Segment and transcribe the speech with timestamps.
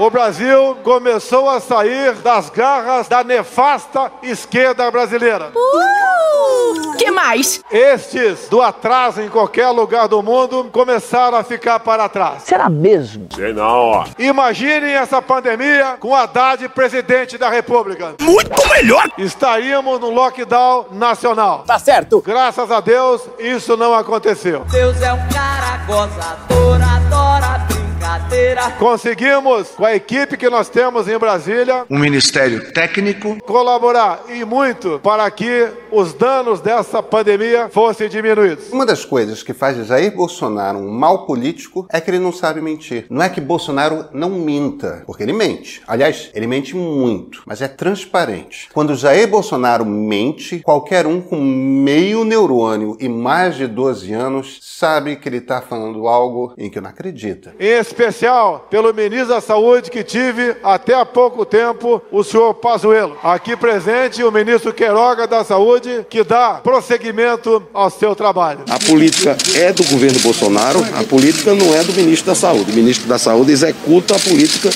[0.00, 5.52] o Brasil começou a sair das garras da nefasta esquerda brasileira.
[5.54, 7.62] Uh, que mais?
[7.70, 12.44] Estes do atraso em qualquer lugar do mundo começaram a ficar para trás.
[12.44, 13.28] Será mesmo?
[13.36, 14.04] Sei não.
[14.18, 18.14] Imaginem essa pandemia com Haddad presidente da República.
[18.22, 19.06] Muito melhor!
[19.18, 21.64] Estaríamos no lockdown nacional.
[21.66, 22.22] Tá certo.
[22.22, 24.60] Graças a Deus, isso não aconteceu.
[24.70, 27.79] Deus é um cara gozador, adora
[28.78, 34.98] Conseguimos, com a equipe que nós temos em Brasília, um ministério técnico, colaborar e muito
[35.00, 38.72] para que os danos dessa pandemia fossem diminuídos.
[38.72, 42.60] Uma das coisas que faz Jair Bolsonaro um mal político é que ele não sabe
[42.60, 43.06] mentir.
[43.10, 45.82] Não é que Bolsonaro não minta, porque ele mente.
[45.86, 48.68] Aliás, ele mente muito, mas é transparente.
[48.72, 55.16] Quando Jair Bolsonaro mente, qualquer um com meio neurônio e mais de 12 anos sabe
[55.16, 57.54] que ele está falando algo em que não acredita.
[57.60, 57.68] Em
[58.00, 63.16] especial pelo ministro da Saúde que tive até há pouco tempo, o senhor Pazuello.
[63.22, 68.60] Aqui presente o ministro Queiroga da Saúde, que dá prosseguimento ao seu trabalho.
[68.70, 72.72] A política é do governo Bolsonaro, a política não é do ministro da Saúde.
[72.72, 74.70] O ministro da Saúde executa a política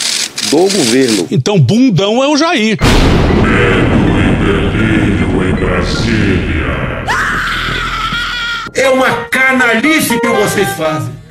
[0.51, 1.27] do governo.
[1.31, 2.77] Então, bundão é o Jair.
[3.43, 7.05] Medo e delírio em Brasília.
[8.75, 11.24] É uma canalice que vocês fazem.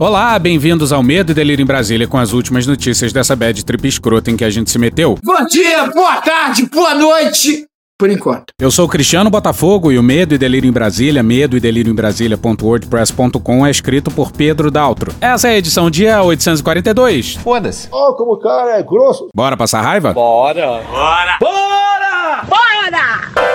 [0.00, 3.88] Olá, bem-vindos ao Medo e Delírio em Brasília com as últimas notícias dessa bad trip
[3.88, 5.18] escrota em que a gente se meteu.
[5.24, 7.66] Bom dia, boa tarde, boa noite.
[7.98, 8.52] Por enquanto.
[8.60, 11.90] Eu sou o Cristiano Botafogo e o Medo e Delírio em Brasília, medo e delírio
[11.90, 15.12] em Brasília.wordpress.com é escrito por Pedro Daltro.
[15.20, 17.34] Essa é a edição dia 842.
[17.34, 17.88] Foda-se.
[17.90, 19.28] Ó, oh, como o cara é grosso.
[19.34, 20.12] Bora passar raiva?
[20.12, 20.80] Bora.
[20.88, 21.38] Bora.
[21.40, 22.44] Bora!
[22.46, 23.47] Bora!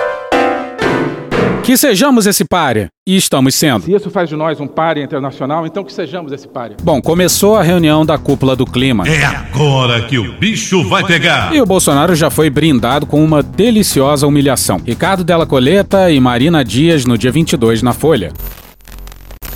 [1.64, 2.88] Que sejamos esse páreo.
[3.06, 3.84] E estamos sendo.
[3.84, 6.76] Se isso faz de nós um páreo internacional, então que sejamos esse páreo.
[6.82, 9.08] Bom, começou a reunião da cúpula do clima.
[9.08, 11.54] É agora que o bicho vai pegar.
[11.54, 14.78] E o Bolsonaro já foi brindado com uma deliciosa humilhação.
[14.84, 18.30] Ricardo Della Coleta e Marina Dias no dia 22 na Folha.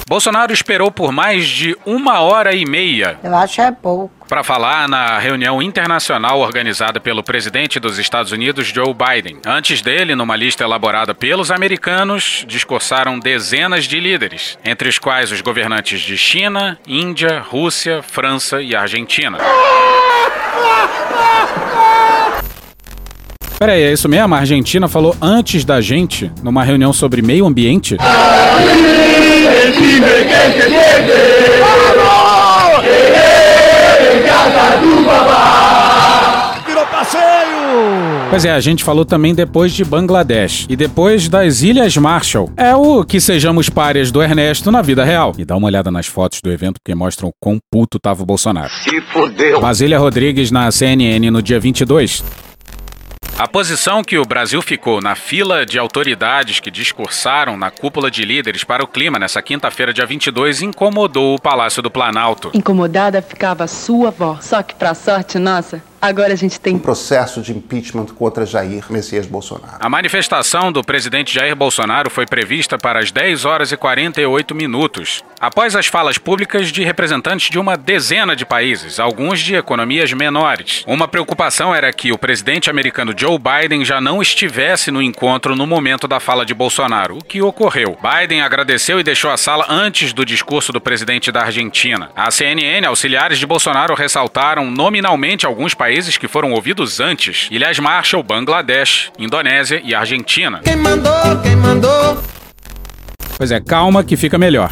[0.09, 3.19] Bolsonaro esperou por mais de uma hora e meia.
[3.23, 4.11] Eu acho é pouco.
[4.27, 9.39] Para falar na reunião internacional organizada pelo presidente dos Estados Unidos, Joe Biden.
[9.47, 15.43] Antes dele, numa lista elaborada pelos americanos, discursaram dezenas de líderes, entre os quais os
[15.43, 19.37] governantes de China, Índia, Rússia, França e Argentina.
[23.59, 24.35] Peraí, é isso mesmo?
[24.35, 27.97] A Argentina falou antes da gente, numa reunião sobre meio ambiente?
[36.67, 38.29] Virou passeio!
[38.31, 42.51] Pois é, a gente falou também depois de Bangladesh e depois das Ilhas Marshall.
[42.57, 45.35] É o que sejamos párias do Ernesto na vida real.
[45.39, 48.71] E dá uma olhada nas fotos do evento que mostram quão puto tava o Bolsonaro.
[48.71, 49.61] Se fodeu.
[49.61, 52.23] Basília Rodrigues na CNN no dia 22.
[53.39, 58.25] A posição que o Brasil ficou na fila de autoridades que discursaram na cúpula de
[58.25, 62.51] líderes para o clima nessa quinta-feira, dia 22, incomodou o Palácio do Planalto.
[62.53, 64.39] Incomodada ficava sua avó.
[64.43, 68.85] Só que, pra sorte nossa, Agora a gente tem um processo de impeachment contra Jair
[68.89, 69.79] Messias Bolsonaro.
[69.81, 75.25] A manifestação do presidente Jair Bolsonaro foi prevista para as 10 horas e 48 minutos,
[75.41, 80.85] após as falas públicas de representantes de uma dezena de países, alguns de economias menores.
[80.87, 85.67] Uma preocupação era que o presidente americano Joe Biden já não estivesse no encontro no
[85.67, 87.99] momento da fala de Bolsonaro, o que ocorreu.
[88.01, 92.13] Biden agradeceu e deixou a sala antes do discurso do presidente da Argentina.
[92.15, 97.79] A CNN, auxiliares de Bolsonaro ressaltaram nominalmente alguns países países que foram ouvidos antes: Ilhas
[97.79, 100.61] Marshall, Bangladesh, Indonésia e Argentina.
[100.63, 101.41] Quem mandou?
[101.43, 102.23] Quem mandou?
[103.39, 104.71] Pois é, calma que fica melhor.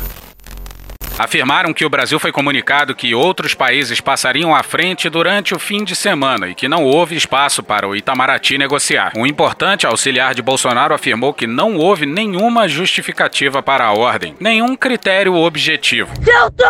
[1.18, 5.82] Afirmaram que o Brasil foi comunicado que outros países passariam à frente durante o fim
[5.82, 9.12] de semana e que não houve espaço para o Itamaraty negociar.
[9.16, 14.76] Um importante auxiliar de Bolsonaro afirmou que não houve nenhuma justificativa para a ordem, nenhum
[14.76, 16.12] critério objetivo.
[16.22, 16.66] Se eu tô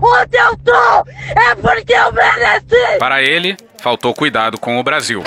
[0.00, 2.98] onde eu tô, é porque eu mereci!
[3.00, 5.24] Para ele, faltou cuidado com o Brasil.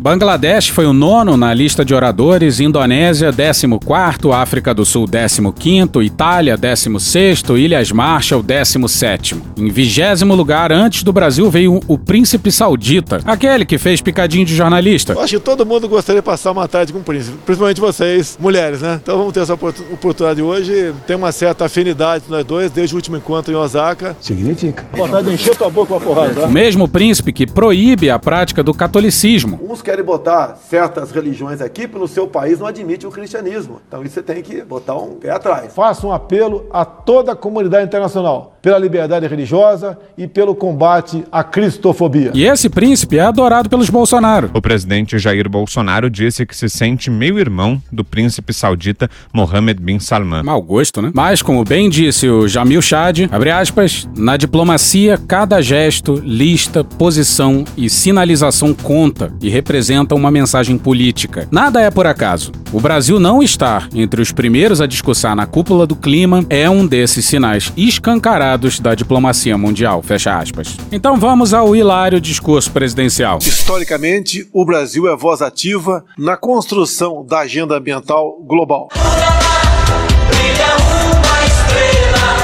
[0.00, 6.56] Bangladesh foi o nono na lista de oradores, Indonésia 14, África do Sul 15, Itália
[6.56, 9.36] 16, Ilhas Marshall 17.
[9.56, 14.54] Em vigésimo lugar, antes do Brasil, veio o príncipe saudita, aquele que fez picadinho de
[14.54, 15.14] jornalista.
[15.14, 18.38] Eu acho que todo mundo gostaria de passar uma tarde com o príncipe, principalmente vocês,
[18.40, 19.00] mulheres, né?
[19.02, 20.94] Então vamos ter essa oportunidade hoje.
[21.08, 24.16] Tem uma certa afinidade nós dois, desde o último encontro em Osaka.
[24.20, 24.86] Significa.
[24.92, 26.46] Vontade de encher tua boca com a porrada.
[26.46, 29.58] O mesmo príncipe que proíbe a prática do catolicismo.
[29.68, 33.80] Uns querem botar certas religiões aqui, porque no seu país não admite o cristianismo.
[33.88, 35.72] Então isso você tem que botar um pé atrás.
[35.74, 41.42] Faço um apelo a toda a comunidade internacional pela liberdade religiosa e pelo combate à
[41.42, 42.32] cristofobia.
[42.34, 44.50] E esse príncipe é adorado pelos Bolsonaro.
[44.52, 49.98] O presidente Jair Bolsonaro disse que se sente meio irmão do príncipe saudita Mohammed bin
[49.98, 50.42] Salman.
[50.42, 51.12] Mau gosto, né?
[51.14, 57.64] Mas, como bem disse o Jamil Chad, abre aspas, na diplomacia, cada gesto, lista, posição
[57.74, 59.77] e sinalização conta e representa
[60.14, 61.46] uma mensagem política.
[61.50, 62.52] Nada é por acaso.
[62.72, 66.86] O Brasil não estar entre os primeiros a discursar na cúpula do clima é um
[66.86, 70.02] desses sinais escancarados da diplomacia mundial.
[70.02, 70.76] Fecha aspas.
[70.90, 73.38] Então vamos ao hilário discurso presidencial.
[73.38, 78.88] Historicamente, o Brasil é voz ativa na construção da agenda ambiental global.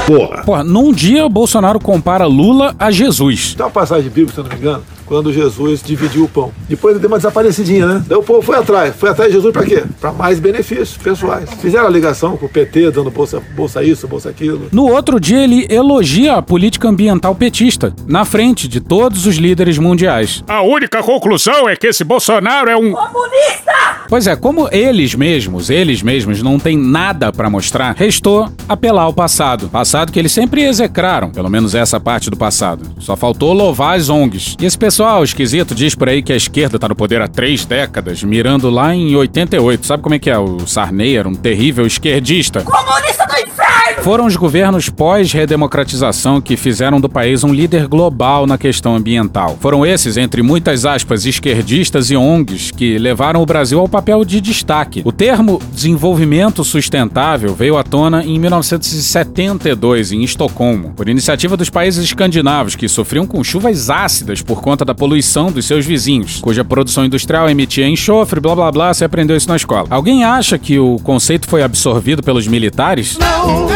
[0.07, 0.43] Porra.
[0.43, 3.55] Porra, num dia Bolsonaro compara Lula a Jesus.
[3.55, 6.51] Tem uma passagem bíblica, se eu não me engano, quando Jesus dividiu o pão.
[6.67, 8.03] Depois ele deu uma desaparecidinha, né?
[8.07, 8.95] Daí o povo foi atrás.
[8.95, 9.83] Foi atrás de Jesus para quê?
[9.99, 11.49] Para mais benefícios pessoais.
[11.61, 14.67] Fizeram a ligação com o PT, dando bolsa, bolsa isso, bolsa aquilo.
[14.71, 19.77] No outro dia, ele elogia a política ambiental petista, na frente de todos os líderes
[19.77, 20.43] mundiais.
[20.47, 23.75] A única conclusão é que esse Bolsonaro é um comunista!
[24.07, 29.13] Pois é, como eles mesmos, eles mesmos não têm nada para mostrar, restou apelar ao
[29.13, 29.67] passado.
[29.67, 32.85] Passado que eles sempre execraram, pelo menos essa parte do passado.
[32.99, 34.55] Só faltou louvar as ONGs.
[34.59, 37.65] E esse pessoal esquisito diz por aí que a esquerda tá no poder há três
[37.65, 39.85] décadas, mirando lá em 88.
[39.85, 40.37] Sabe como é que é?
[40.37, 42.61] O Sarney era um terrível esquerdista.
[42.61, 43.74] Comunista do inferno!
[44.01, 49.57] Foram os governos pós-redemocratização que fizeram do país um líder global na questão ambiental.
[49.59, 54.39] Foram esses, entre muitas aspas, esquerdistas e ONGs, que levaram o Brasil ao papel de
[54.39, 55.01] destaque.
[55.03, 62.03] O termo desenvolvimento sustentável veio à tona em 1972, em Estocolmo, por iniciativa dos países
[62.03, 67.05] escandinavos que sofriam com chuvas ácidas por conta da poluição dos seus vizinhos, cuja produção
[67.05, 69.87] industrial emitia enxofre, blá blá blá, você aprendeu isso na escola.
[69.89, 73.17] Alguém acha que o conceito foi absorvido pelos militares?
[73.17, 73.74] Não!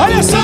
[0.00, 0.38] Olha só!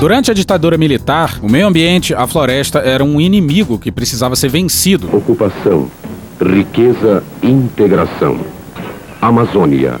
[0.00, 4.48] Durante a ditadura militar, o meio ambiente, a floresta, era um inimigo que precisava ser
[4.48, 5.08] vencido.
[5.16, 5.90] Ocupação,
[6.40, 8.38] riqueza, integração.
[9.20, 9.98] Amazônia.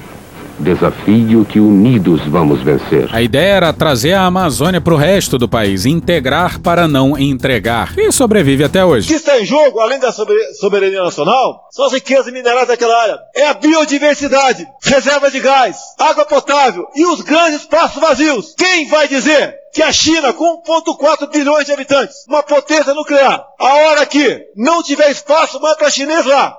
[0.58, 3.08] Desafio que unidos vamos vencer.
[3.12, 7.92] A ideia era trazer a Amazônia para o resto do país, integrar para não entregar.
[7.98, 9.08] E sobrevive até O hoje.
[9.08, 13.18] que está em jogo, além da sober- soberania nacional, são as riquezas minerais daquela área.
[13.34, 18.54] É a biodiversidade, reserva de gás, água potável e os grandes espaços vazios.
[18.56, 23.74] Quem vai dizer que a China, com 1,4 bilhões de habitantes, uma potência nuclear, a
[23.74, 26.56] hora que não tiver espaço mais para chinês lá,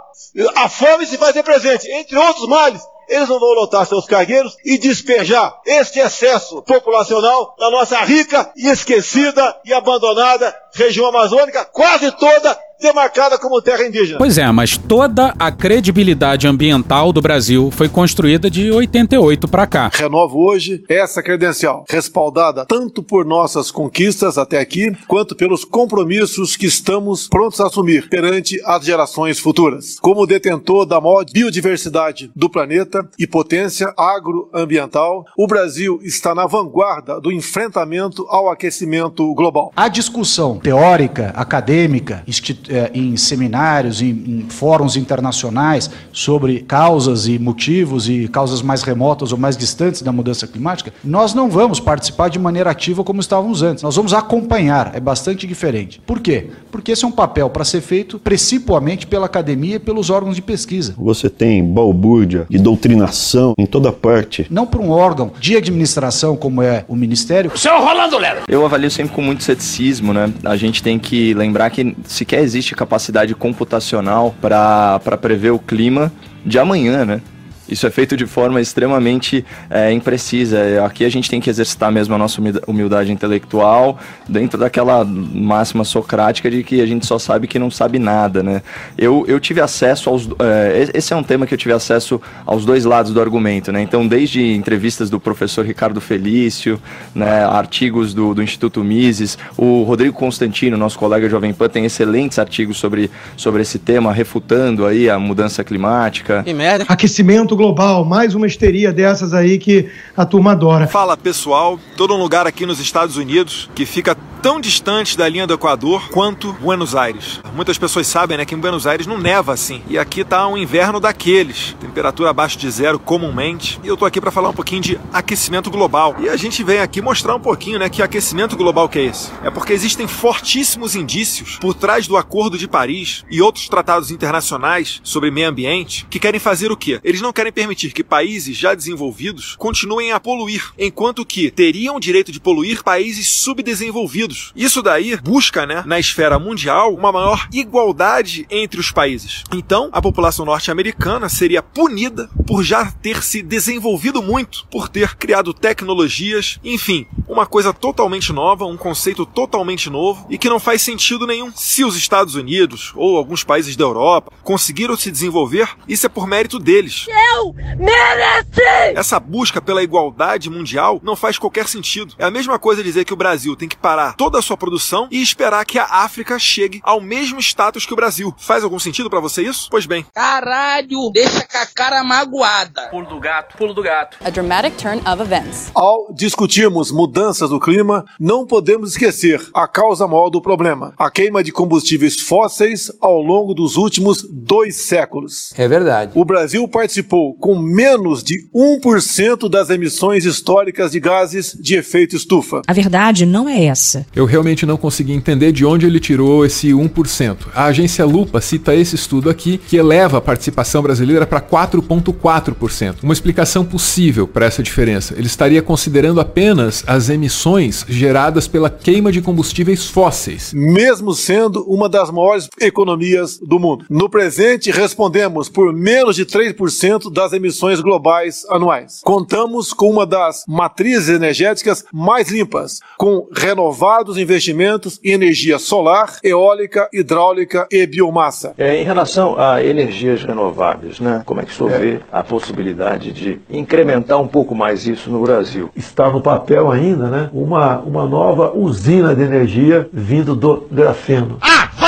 [0.56, 4.78] a fome se fazer presente, entre outros males, eles não vão lotar seus cargueiros e
[4.78, 12.67] despejar este excesso populacional na nossa rica e esquecida e abandonada região amazônica, quase toda
[12.82, 14.18] demarcada como terra indígena.
[14.18, 19.90] Pois é, mas toda a credibilidade ambiental do Brasil foi construída de 88 para cá.
[19.94, 26.66] Renovo hoje essa credencial, respaldada tanto por nossas conquistas até aqui, quanto pelos compromissos que
[26.66, 29.98] estamos prontos a assumir perante as gerações futuras.
[30.00, 37.20] Como detentor da maior biodiversidade do planeta e potência agroambiental, o Brasil está na vanguarda
[37.20, 39.72] do enfrentamento ao aquecimento global.
[39.76, 47.40] A discussão teórica, acadêmica, insti- eh, em seminários, em, em fóruns internacionais sobre causas e
[47.40, 52.30] motivos e causas mais remotas ou mais distantes da mudança climática, nós não vamos participar
[52.30, 53.84] de maneira ativa como estávamos antes.
[53.84, 56.02] Nós vamos acompanhar, é bastante diferente.
[56.06, 56.48] Por quê?
[56.72, 60.42] Porque esse é um papel para ser feito principalmente pela academia e pelos órgãos de
[60.42, 60.94] pesquisa.
[60.98, 64.46] Você tem balbúrdia e doutrinação em toda parte.
[64.50, 67.52] Não por um órgão de administração como é o Ministério.
[67.56, 68.42] Seu Rolando Lero!
[68.48, 70.32] Eu avalio sempre com muito ceticismo, né?
[70.44, 76.12] A gente tem que lembrar que sequer existe capacidade computacional para prever o clima
[76.46, 77.22] de amanhã, né?
[77.70, 80.86] Isso é feito de forma extremamente é, imprecisa.
[80.86, 83.98] Aqui a gente tem que exercitar mesmo a nossa humilda- humildade intelectual
[84.28, 88.62] dentro daquela máxima socrática de que a gente só sabe que não sabe nada, né?
[88.98, 90.28] Eu, eu tive acesso aos...
[90.40, 93.82] é, esse é um tema que eu tive acesso aos dois lados do argumento, né?
[93.82, 96.80] Então, desde entrevistas do professor Ricardo Felício,
[97.14, 102.40] né, artigos do, do Instituto Mises, o Rodrigo Constantino, nosso colega Jovem Pan, tem excelentes
[102.40, 106.44] artigos sobre, sobre esse tema, refutando aí a mudança climática.
[106.44, 106.86] Que merda.
[106.88, 110.88] Aquecimento global, mais uma histeria dessas aí que a turma adora.
[110.88, 115.48] Fala pessoal, tô num lugar aqui nos Estados Unidos que fica tão distantes da linha
[115.48, 117.42] do Equador quanto Buenos Aires.
[117.54, 119.82] Muitas pessoas sabem né, que em Buenos Aires não neva assim.
[119.90, 121.76] E aqui tá um inverno daqueles.
[121.80, 123.80] Temperatura abaixo de zero comumente.
[123.84, 126.16] E eu tô aqui para falar um pouquinho de aquecimento global.
[126.20, 129.32] E a gente vem aqui mostrar um pouquinho né, que aquecimento global que é esse.
[129.44, 135.02] É porque existem fortíssimos indícios por trás do Acordo de Paris e outros tratados internacionais
[135.04, 137.00] sobre meio ambiente que querem fazer o quê?
[137.04, 142.00] Eles não querem permitir que países já desenvolvidos continuem a poluir, enquanto que teriam o
[142.00, 144.52] direito de poluir países subdesenvolvidos.
[144.56, 149.44] Isso daí busca, né, na esfera mundial, uma maior igualdade entre os países.
[149.54, 155.54] Então, a população norte-americana seria punida por já ter se desenvolvido muito, por ter criado
[155.54, 161.28] tecnologias, enfim, uma coisa totalmente nova, um conceito totalmente novo e que não faz sentido
[161.28, 161.52] nenhum.
[161.56, 166.28] Se os Estados Unidos ou alguns países da Europa conseguiram se desenvolver, isso é por
[166.28, 167.06] mérito deles.
[167.34, 167.37] Eu
[167.78, 168.96] mereci!
[168.96, 172.14] Essa busca pela igualdade mundial não faz qualquer sentido.
[172.18, 175.08] É a mesma coisa dizer que o Brasil tem que parar toda a sua produção
[175.12, 178.34] e esperar que a África chegue ao mesmo status que o Brasil.
[178.38, 179.68] Faz algum sentido para você isso?
[179.70, 180.06] Pois bem.
[180.14, 182.88] Caralho, deixa com a cara magoada.
[182.90, 184.18] Pulo do gato, pulo do gato.
[184.24, 185.72] A dramatic turn of events.
[185.74, 191.44] Ao discutirmos mudanças do clima, não podemos esquecer a causa maior do problema: a queima
[191.44, 195.54] de combustíveis fósseis ao longo dos últimos dois séculos.
[195.58, 196.12] É verdade.
[196.16, 202.62] O Brasil participou com menos de 1% das emissões históricas de gases de efeito estufa.
[202.68, 204.06] A verdade não é essa.
[204.16, 207.38] Eu realmente não consegui entender de onde ele tirou esse 1%.
[207.54, 213.04] A agência Lupa cita esse estudo aqui que eleva a participação brasileira para 4,4%.
[213.04, 215.14] Uma explicação possível para essa diferença.
[215.18, 220.52] Ele estaria considerando apenas as emissões geradas pela queima de combustíveis fósseis.
[220.54, 223.86] Mesmo sendo uma das maiores economias do mundo.
[223.90, 229.02] No presente, respondemos por menos de 3% das emissões globais anuais.
[229.04, 236.90] Contamos com uma das matrizes energéticas mais limpas, com renovados investimentos em energia solar, eólica,
[236.94, 238.54] hidráulica e biomassa.
[238.58, 241.22] É, em relação a energias renováveis, né?
[241.26, 245.22] Como é que o senhor vê a possibilidade de incrementar um pouco mais isso no
[245.22, 245.70] Brasil?
[245.76, 247.30] Está no papel ainda, né?
[247.34, 251.38] Uma, uma nova usina de energia vindo do grafeno.
[251.42, 251.87] Ah!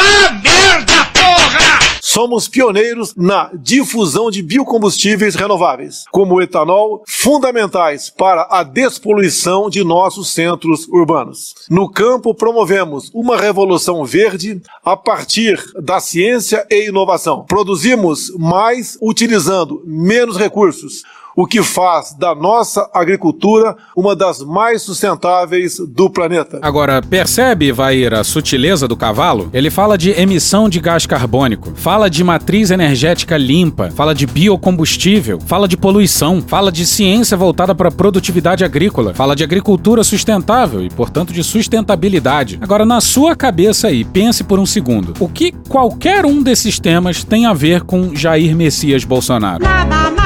[2.12, 9.84] Somos pioneiros na difusão de biocombustíveis renováveis, como o etanol, fundamentais para a despoluição de
[9.84, 11.54] nossos centros urbanos.
[11.70, 17.46] No campo, promovemos uma revolução verde a partir da ciência e inovação.
[17.46, 21.04] Produzimos mais utilizando menos recursos,
[21.36, 26.60] o que faz da nossa agricultura uma das mais sustentáveis do planeta.
[26.62, 29.50] Agora, percebe, Vair, a sutileza do cavalo?
[29.54, 35.40] Ele fala de emissão de gás carbônico, fala de matriz energética limpa, fala de biocombustível,
[35.46, 40.84] fala de poluição, fala de ciência voltada para a produtividade agrícola, fala de agricultura sustentável
[40.84, 42.58] e, portanto, de sustentabilidade.
[42.62, 45.14] Agora, na sua cabeça aí, pense por um segundo.
[45.20, 49.64] O que qualquer um desses temas tem a ver com Jair Messias Bolsonaro?
[49.64, 50.19] Nada.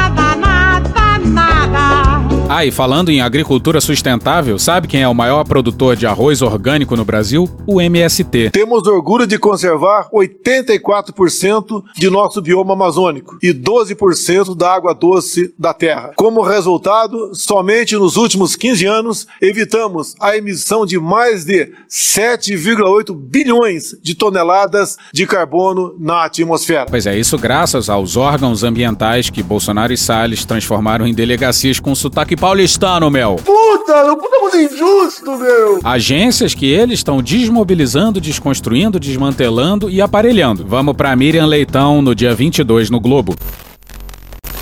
[2.50, 6.96] Ah, e falando em agricultura sustentável, sabe quem é o maior produtor de arroz orgânico
[6.96, 7.50] no Brasil?
[7.66, 8.52] O MST.
[8.52, 15.74] Temos orgulho de conservar 84% de nosso bioma amazônico e 12% da água doce da
[15.74, 16.12] terra.
[16.16, 23.96] Como resultado, somente nos últimos 15 anos evitamos a emissão de mais de 7,8 bilhões
[24.02, 26.86] de toneladas de carbono na atmosfera.
[26.90, 31.96] Pois é, isso graças aos órgãos ambientais que Bolsonaro e Salles transformaram em delegacias com
[31.96, 33.36] sotaque paulistano, meu.
[33.36, 35.80] Puta, não puta muito injusto, meu!
[35.84, 40.66] Agências que eles estão desmobilizando, desconstruindo, desmantelando e aparelhando.
[40.68, 43.36] Vamos pra Miriam Leitão no dia 22 no Globo.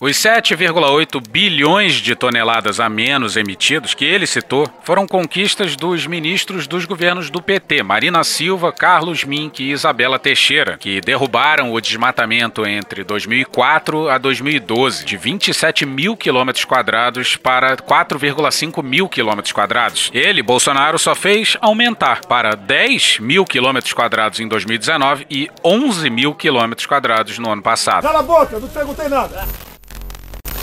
[0.03, 6.65] Os 7,8 bilhões de toneladas a menos emitidos que ele citou foram conquistas dos ministros
[6.65, 12.65] dos governos do PT, Marina Silva, Carlos Mink e Isabela Teixeira, que derrubaram o desmatamento
[12.65, 20.09] entre 2004 a 2012 de 27 mil quilômetros quadrados para 4,5 mil quilômetros quadrados.
[20.15, 26.33] Ele, Bolsonaro, só fez aumentar para 10 mil quilômetros quadrados em 2019 e 11 mil
[26.33, 28.01] quilômetros quadrados no ano passado.
[28.01, 29.45] Cala a boca, não perguntei nada.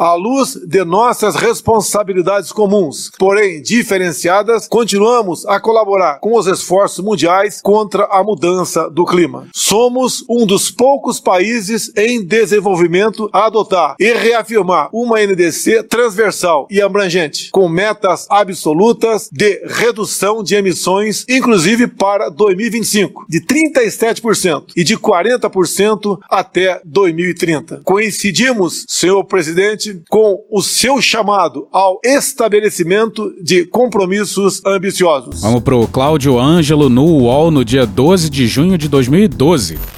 [0.00, 7.60] À luz de nossas responsabilidades comuns, porém diferenciadas, continuamos a colaborar com os esforços mundiais
[7.60, 9.48] contra a mudança do clima.
[9.52, 16.80] Somos um dos poucos países em desenvolvimento a adotar e reafirmar uma NDC transversal e
[16.80, 24.96] abrangente, com metas absolutas de redução de emissões, inclusive para 2025, de 37% e de
[24.96, 27.80] 40% até 2030.
[27.82, 35.42] Coincidimos, senhor presidente, coerente com o seu chamado ao estabelecimento de compromissos ambiciosos.
[35.42, 39.97] Vamos pro Cláudio Ângelo no UOL no dia 12 de junho de 2012.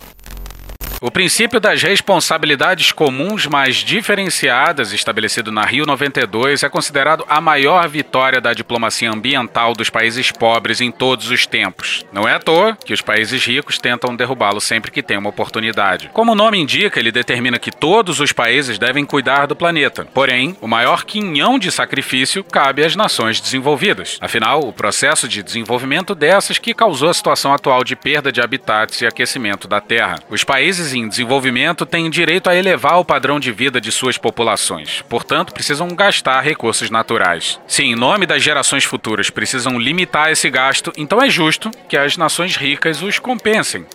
[1.03, 7.89] O princípio das responsabilidades comuns mais diferenciadas, estabelecido na Rio 92, é considerado a maior
[7.89, 12.05] vitória da diplomacia ambiental dos países pobres em todos os tempos.
[12.13, 16.11] Não é à toa que os países ricos tentam derrubá-lo sempre que têm uma oportunidade.
[16.13, 20.07] Como o nome indica, ele determina que todos os países devem cuidar do planeta.
[20.13, 24.19] Porém, o maior quinhão de sacrifício cabe às nações desenvolvidas.
[24.21, 29.01] Afinal, o processo de desenvolvimento dessas que causou a situação atual de perda de habitats
[29.01, 30.19] e aquecimento da Terra.
[30.29, 35.03] Os países em desenvolvimento têm direito a elevar o padrão de vida de suas populações,
[35.09, 37.61] portanto, precisam gastar recursos naturais.
[37.67, 42.17] Se, em nome das gerações futuras, precisam limitar esse gasto, então é justo que as
[42.17, 43.87] nações ricas os compensem.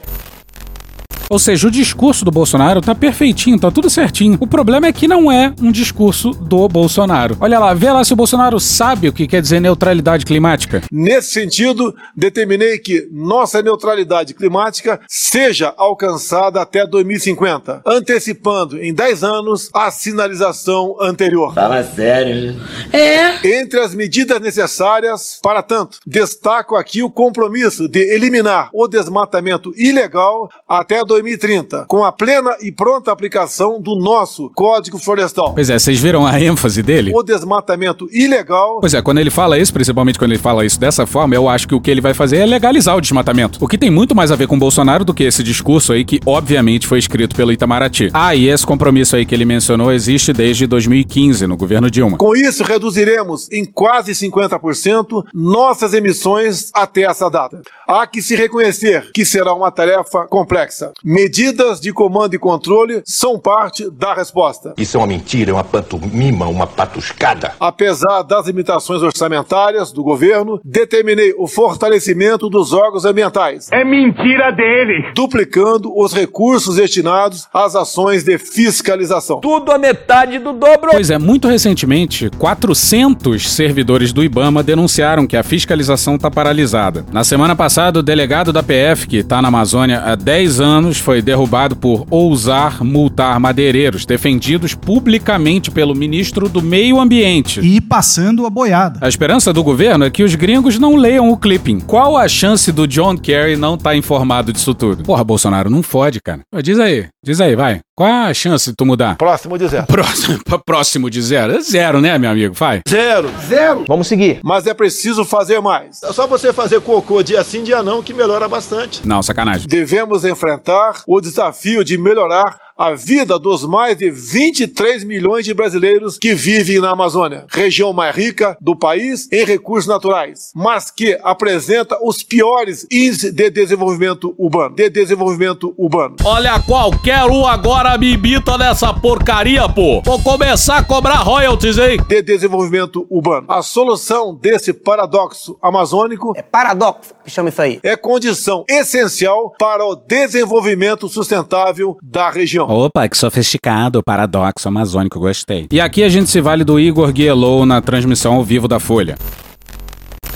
[1.29, 4.37] Ou seja, o discurso do Bolsonaro tá perfeitinho, tá tudo certinho.
[4.39, 7.37] O problema é que não é um discurso do Bolsonaro.
[7.39, 10.81] Olha lá, vê lá se o Bolsonaro sabe o que quer dizer neutralidade climática.
[10.91, 19.69] Nesse sentido, determinei que nossa neutralidade climática seja alcançada até 2050, antecipando em 10 anos
[19.73, 21.53] a sinalização anterior.
[21.53, 22.55] Fala sério.
[22.93, 23.59] É.
[23.59, 30.49] Entre as medidas necessárias, para tanto, destaco aqui o compromisso de eliminar o desmatamento ilegal
[30.67, 35.53] até 2030, com a plena e pronta aplicação do nosso Código Florestal.
[35.53, 37.11] Pois é, vocês viram a ênfase dele?
[37.15, 38.79] O desmatamento ilegal.
[38.81, 41.67] Pois é, quando ele fala isso, principalmente quando ele fala isso dessa forma, eu acho
[41.67, 43.63] que o que ele vai fazer é legalizar o desmatamento.
[43.63, 46.03] O que tem muito mais a ver com o Bolsonaro do que esse discurso aí
[46.03, 48.09] que, obviamente, foi escrito pelo Itamaraty.
[48.13, 52.17] Ah, e esse compromisso aí que ele mencionou existe desde 2015, no governo Dilma.
[52.17, 57.61] Com isso, reduziremos em quase 50% nossas emissões até essa data.
[57.87, 60.91] Há que se reconhecer que será uma tarefa complexa.
[61.07, 64.73] Medidas de comando e controle são parte da resposta.
[64.75, 67.53] Isso é uma mentira, é uma pantomima, uma patuscada.
[67.59, 73.69] Apesar das limitações orçamentárias do governo, determinei o fortalecimento dos órgãos ambientais.
[73.71, 75.11] É mentira dele!
[75.13, 79.41] Duplicando os recursos destinados às ações de fiscalização.
[79.41, 80.89] Tudo a metade do dobro.
[80.89, 87.05] Pois é, muito recentemente, 400 servidores do IBAMA denunciaram que a fiscalização está paralisada.
[87.11, 91.21] Na semana passada, o delegado da PF, que está na Amazônia há 10 anos, foi
[91.21, 97.59] derrubado por ousar multar madeireiros, defendidos publicamente pelo ministro do Meio Ambiente.
[97.61, 98.99] E passando a boiada.
[99.01, 101.79] A esperança do governo é que os gringos não leiam o clipping.
[101.79, 105.03] Qual a chance do John Kerry não estar informado disso tudo?
[105.03, 106.41] Porra, Bolsonaro, não fode, cara.
[106.63, 107.84] Diz aí, diz aí, vai.
[107.97, 109.15] Qual a chance de tu mudar?
[109.15, 109.87] Próximo de zero.
[109.87, 111.53] Próximo, próximo de zero?
[111.53, 112.53] É zero, né, meu amigo?
[112.53, 112.81] Vai.
[112.85, 113.31] Zero.
[113.47, 113.85] Zero.
[113.87, 114.41] Vamos seguir.
[114.43, 116.03] Mas é preciso fazer mais.
[116.03, 119.07] É só você fazer cocô dia sim, dia não, que melhora bastante.
[119.07, 119.65] Não, sacanagem.
[119.65, 126.17] Devemos enfrentar o desafio de melhorar a vida dos mais de 23 milhões de brasileiros
[126.17, 131.97] que vivem na Amazônia, região mais rica do país em recursos naturais, mas que apresenta
[132.03, 136.17] os piores índices de desenvolvimento urbano, de desenvolvimento urbano.
[136.25, 140.01] Olha, qualquer um agora me imita nessa porcaria, pô.
[140.01, 141.97] Vou começar a cobrar royalties, hein?
[142.09, 143.47] De desenvolvimento urbano.
[143.49, 147.79] A solução desse paradoxo amazônico É paradoxo, que chama isso aí.
[147.83, 152.64] é condição essencial para o desenvolvimento sustentável da região.
[152.67, 155.67] Opa, que sofisticado, paradoxo amazônico, gostei.
[155.71, 159.17] E aqui a gente se vale do Igor Guielou na transmissão ao vivo da Folha.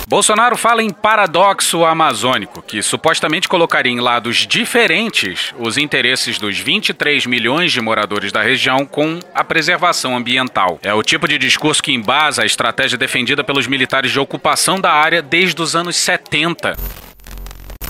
[0.10, 7.28] Bolsonaro fala em paradoxo amazônico, que supostamente colocaria em lados diferentes os interesses dos 23
[7.28, 10.80] milhões de moradores da região com a preservação ambiental.
[10.82, 14.92] É o tipo de discurso que embasa a estratégia defendida pelos militares de ocupação da
[14.92, 16.76] área desde os anos 70.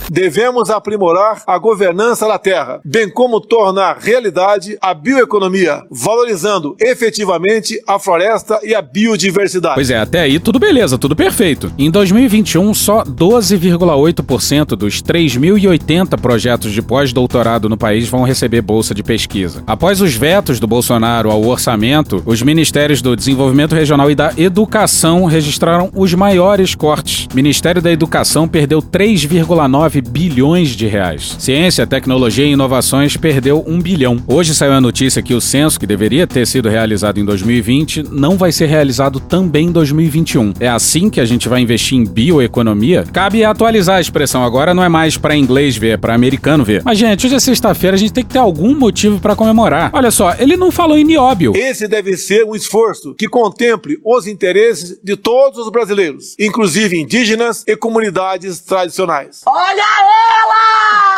[0.10, 8.00] Devemos aprimorar a governança da terra, bem como tornar realidade a bioeconomia, valorizando efetivamente a
[8.00, 9.76] floresta e a biodiversidade.
[9.76, 11.72] Pois é, até aí tudo beleza, tudo perfeito.
[11.78, 19.04] Em 2021, só 12,8% dos 3.080 projetos de pós-doutorado no país vão receber bolsa de
[19.04, 19.63] pesquisa.
[19.67, 25.26] Após os vetos do Bolsonaro ao orçamento, os ministérios do Desenvolvimento Regional e da Educação
[25.26, 27.28] registraram os maiores cortes.
[27.32, 31.35] O Ministério da Educação perdeu 3,9 bilhões de reais.
[31.39, 34.17] Ciência, Tecnologia e Inovações perdeu 1 bilhão.
[34.27, 38.38] Hoje saiu a notícia que o censo, que deveria ter sido realizado em 2020, não
[38.38, 40.53] vai ser realizado também em 2021.
[40.59, 43.03] É assim que a gente vai investir em bioeconomia?
[43.12, 46.81] Cabe atualizar a expressão agora, não é mais para inglês ver, é para americano ver.
[46.83, 49.91] Mas, gente, hoje é sexta-feira, a gente tem que ter algum motivo para comemorar.
[49.93, 51.53] Olha só, ele não falou em nióbio.
[51.55, 57.63] Esse deve ser um esforço que contemple os interesses de todos os brasileiros, inclusive indígenas
[57.67, 59.41] e comunidades tradicionais.
[59.45, 61.09] Olha ela!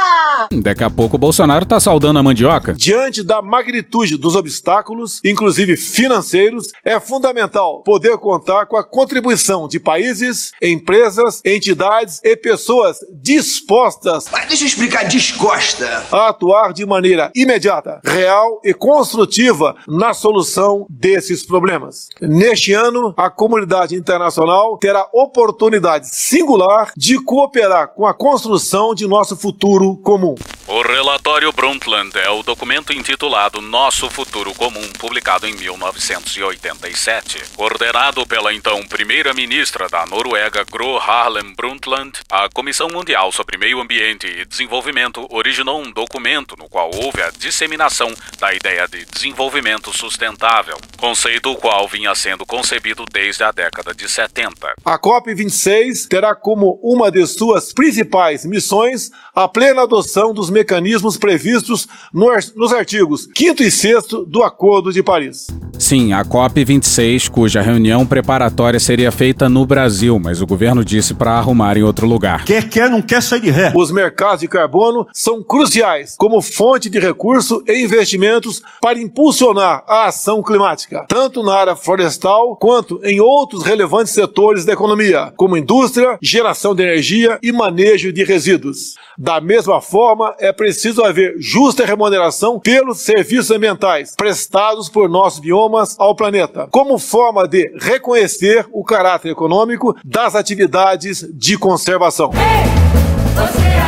[0.52, 2.74] Daqui a pouco o Bolsonaro tá saudando a mandioca.
[2.74, 9.80] Diante da magnitude dos obstáculos, inclusive financeiros, é fundamental poder contar com a contribuição de
[9.80, 14.26] países, empresas, entidades e pessoas dispostas.
[14.32, 16.06] Mas deixa eu explicar, descosta.
[16.12, 22.10] A atuar de maneira imediata, real e construtiva na solução desses problemas.
[22.22, 29.36] Neste ano, a comunidade internacional terá oportunidade singular de cooperar com a construção de nosso
[29.36, 30.36] futuro comum.
[30.68, 37.44] O relatório Brundtland é o documento intitulado Nosso Futuro Comum, publicado em 1987.
[37.56, 44.28] Coordenado pela então primeira-ministra da Noruega, Gro Harlem Brundtland, a Comissão Mundial sobre Meio Ambiente
[44.28, 50.78] e Desenvolvimento originou um documento no qual houve a disseminação da ideia de desenvolvimento sustentável,
[50.98, 54.74] conceito o qual vinha sendo concebido desde a década de 70.
[54.86, 61.88] A COP26 terá como uma de suas principais missões a plena adoção dos mecanismos previstos
[62.13, 65.48] nos artigos 5 e 6 do Acordo de Paris.
[65.78, 71.32] Sim, a COP26, cuja reunião preparatória seria feita no Brasil, mas o governo disse para
[71.32, 72.46] arrumar em outro lugar.
[72.46, 73.74] Quer quer, não quer sair de ré.
[73.76, 80.06] Os mercados de carbono são cruciais como fonte de recurso e investimentos para impulsionar a
[80.06, 86.17] ação climática, tanto na área florestal quanto em outros relevantes setores da economia, como indústria,
[86.22, 88.96] geração de energia e manejo de resíduos.
[89.17, 95.96] Da mesma forma, é preciso haver justa remuneração pelos serviços ambientais prestados por nossos biomas
[96.00, 102.32] ao planeta, como forma de reconhecer o caráter econômico das atividades de conservação.
[102.32, 103.81] Você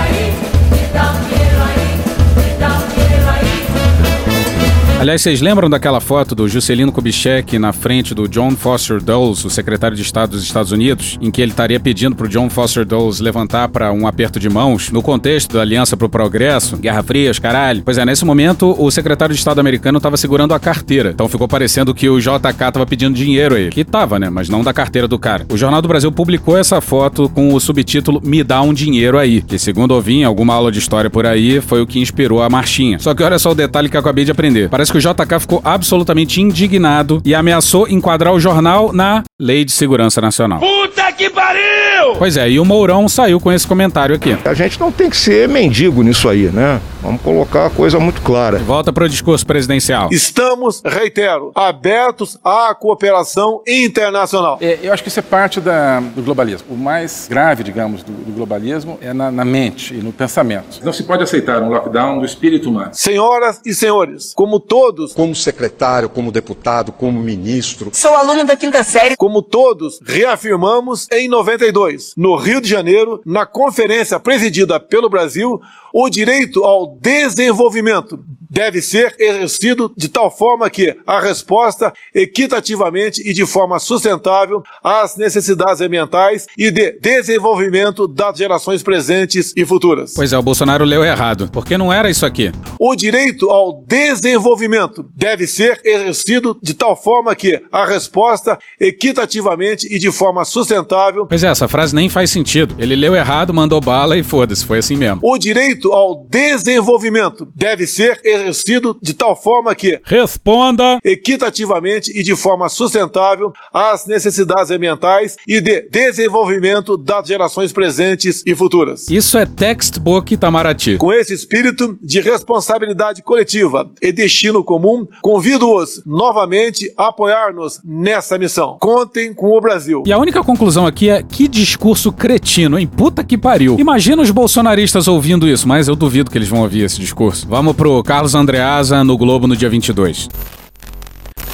[5.03, 9.49] Aliás, vocês lembram daquela foto do Juscelino Kubitschek na frente do John Foster Dulles, o
[9.49, 13.19] secretário de Estado dos Estados Unidos, em que ele estaria pedindo pro John Foster Dulles
[13.19, 17.37] levantar para um aperto de mãos, no contexto da Aliança pro Progresso, Guerra Fria, os
[17.37, 17.81] caralho?
[17.83, 21.09] Pois é, nesse momento, o secretário de Estado americano estava segurando a carteira.
[21.09, 23.71] Então ficou parecendo que o JK tava pedindo dinheiro a ele.
[23.71, 24.29] Que tava, né?
[24.29, 25.45] Mas não da carteira do cara.
[25.51, 29.41] O Jornal do Brasil publicou essa foto com o subtítulo Me dá um dinheiro aí,
[29.41, 32.49] que segundo ouvi em alguma aula de história por aí, foi o que inspirou a
[32.49, 32.99] marchinha.
[32.99, 34.69] Só que olha só o detalhe que eu acabei de aprender.
[34.69, 39.71] Parece que o JK ficou absolutamente indignado e ameaçou enquadrar o jornal na Lei de
[39.71, 40.59] Segurança Nacional.
[40.59, 42.15] Puta que pariu!
[42.17, 44.37] Pois é, e o Mourão saiu com esse comentário aqui.
[44.45, 46.81] A gente não tem que ser mendigo nisso aí, né?
[47.01, 48.57] Vamos colocar a coisa muito clara.
[48.59, 50.09] Volta pro discurso presidencial.
[50.11, 54.57] Estamos, reitero, abertos à cooperação internacional.
[54.61, 56.67] É, eu acho que isso é parte da- do globalismo.
[56.73, 60.79] O mais grave, digamos, do, do globalismo é na, na mente e no pensamento.
[60.83, 62.91] Não se pode aceitar um lockdown do espírito humano.
[62.93, 67.89] Senhoras e senhores, como todos, Como secretário, como deputado, como ministro.
[67.93, 69.15] Sou aluno da quinta série.
[69.17, 75.61] como todos, reafirmamos em 92, no Rio de Janeiro, na conferência presidida pelo Brasil,
[75.93, 78.19] o direito ao desenvolvimento
[78.53, 85.17] deve ser exercido de tal forma que a resposta equitativamente e de forma sustentável às
[85.17, 90.13] necessidades ambientais e de desenvolvimento das gerações presentes e futuras.
[90.15, 92.51] Pois é, o Bolsonaro leu errado, porque não era isso aqui.
[92.79, 99.97] O direito ao desenvolvimento deve ser exercido de tal forma que a resposta equitativamente e
[99.97, 100.92] de forma sustentável.
[101.27, 102.75] Pois é, essa frase nem faz sentido.
[102.77, 105.19] Ele leu errado, mandou bala e foda-se, foi assim mesmo.
[105.23, 112.35] O direito ao desenvolvimento deve ser exercido de tal forma que responda equitativamente e de
[112.35, 119.09] forma sustentável às necessidades ambientais e de desenvolvimento das gerações presentes e futuras.
[119.09, 120.97] Isso é textbook Itamaraty.
[120.97, 128.77] Com esse espírito de responsabilidade coletiva e destino comum, convido-os novamente a apoiar-nos nessa missão.
[128.79, 130.03] Contem com o Brasil.
[130.05, 132.87] E a única conclusão aqui é que discurso cretino, hein?
[132.87, 133.77] Puta que pariu.
[133.79, 137.47] Imagina os bolsonaristas ouvindo isso, mas eu duvido que eles vão ouvir esse discurso.
[137.47, 140.29] Vamos pro Carlos Andreasa no Globo no dia 22.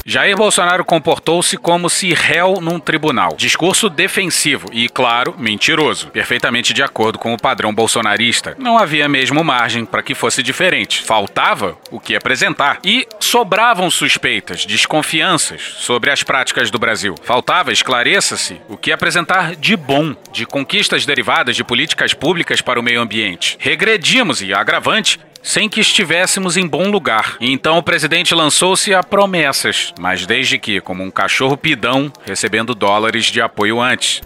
[0.04, 3.34] Jair Bolsonaro comportou-se como se réu num tribunal.
[3.36, 6.08] Discurso defensivo e, claro, mentiroso.
[6.08, 8.56] Perfeitamente de acordo com o padrão bolsonarista.
[8.58, 11.02] Não havia mesmo margem para que fosse diferente.
[11.02, 12.78] Faltava o que apresentar.
[12.84, 17.14] E sobravam suspeitas, desconfianças sobre as práticas do Brasil.
[17.22, 22.82] Faltava, esclareça-se, o que apresentar de bom, de conquistas derivadas de políticas públicas para o
[22.82, 23.56] meio ambiente.
[23.60, 27.36] Regredimos e, agravante, sem que estivéssemos em bom lugar.
[27.40, 33.26] Então o presidente lançou-se a promessas, mas desde que, como um cachorro pidão, recebendo dólares
[33.26, 34.20] de apoio antes.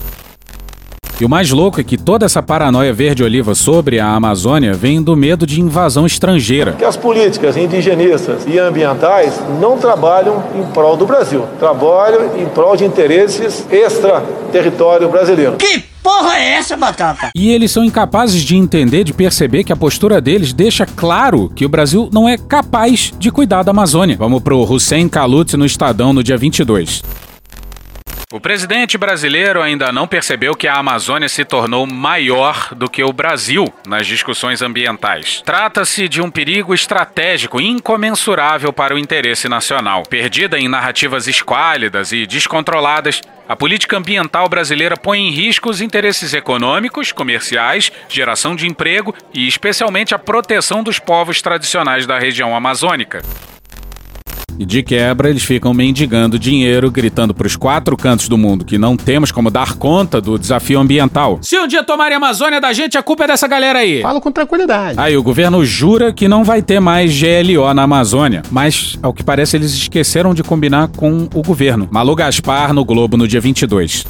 [1.21, 5.15] E o mais louco é que toda essa paranoia verde-oliva sobre a Amazônia vem do
[5.15, 6.73] medo de invasão estrangeira.
[6.73, 12.77] Que as políticas indigenistas e ambientais não trabalham em prol do Brasil, trabalham em prol
[12.77, 15.57] de interesses extra-território brasileiro.
[15.57, 17.31] Que porra é essa, Batata?
[17.35, 21.65] E eles são incapazes de entender, de perceber que a postura deles deixa claro que
[21.65, 24.17] o Brasil não é capaz de cuidar da Amazônia.
[24.19, 27.03] Vamos pro Hussein Kalutz no Estadão no dia 22.
[28.35, 33.13] O presidente brasileiro ainda não percebeu que a Amazônia se tornou maior do que o
[33.13, 35.41] Brasil nas discussões ambientais.
[35.45, 40.03] Trata-se de um perigo estratégico incomensurável para o interesse nacional.
[40.03, 46.35] Perdida em narrativas esquálidas e descontroladas, a política ambiental brasileira põe em risco os interesses
[46.35, 53.23] econômicos, comerciais, geração de emprego e, especialmente, a proteção dos povos tradicionais da região amazônica.
[54.59, 58.79] E de quebra, eles ficam mendigando dinheiro, gritando para os quatro cantos do mundo que
[58.79, 61.39] não temos como dar conta do desafio ambiental.
[61.43, 64.03] Se um dia tomarem a Amazônia da gente, a culpa é dessa galera aí.
[64.03, 64.99] Falo com tranquilidade.
[64.99, 69.25] Aí o governo jura que não vai ter mais GLO na Amazônia, mas ao que
[69.25, 71.89] parece eles esqueceram de combinar com o governo.
[71.91, 74.05] Malu Gaspar no Globo no dia 22.